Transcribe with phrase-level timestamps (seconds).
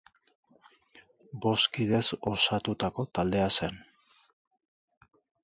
[1.45, 2.01] Bost kidez
[2.31, 3.79] osatutako taldea zen.